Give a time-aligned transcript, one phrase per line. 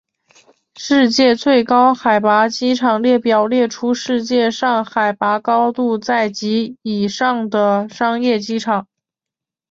[0.77, 8.87] 世界最高海拔机场列表列出世界上海拔高度在及以上的商业机场。